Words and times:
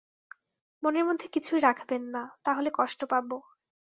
মনের 0.83 1.05
মধ্যে 1.05 1.27
কিছু 1.27 1.51
রাখবেন 1.59 2.03
না, 2.15 2.23
তাহলে 2.43 2.69
কষ্ট 2.73 2.99
পাব। 3.05 3.29